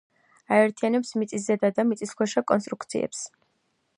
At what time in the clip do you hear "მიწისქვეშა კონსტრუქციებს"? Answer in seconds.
1.91-3.23